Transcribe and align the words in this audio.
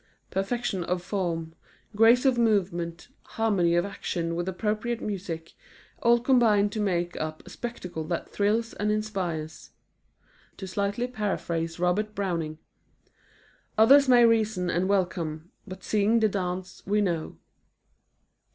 Perfection 0.31 0.83
of 0.83 1.03
form, 1.03 1.53
grace 1.95 2.25
of 2.25 2.35
movement, 2.35 3.09
harmony 3.21 3.75
of 3.75 3.85
action 3.85 4.33
with 4.33 4.49
appropriate 4.49 4.99
music, 4.99 5.53
all 6.01 6.19
combine 6.19 6.69
to 6.71 6.79
make 6.79 7.15
up 7.21 7.43
a 7.45 7.51
spectacle 7.51 8.03
that 8.05 8.27
thrills 8.27 8.73
and 8.73 8.91
inspires. 8.91 9.69
To 10.57 10.65
slightly 10.65 11.05
paraphrase 11.05 11.77
Robert 11.79 12.15
Browning: 12.15 12.57
"Others 13.77 14.09
may 14.09 14.25
reason 14.25 14.71
and 14.71 14.89
welcome, 14.89 15.51
But 15.67 15.83
seeing 15.83 16.19
the 16.19 16.29
dance, 16.29 16.81
we 16.87 16.99
know." 16.99 17.37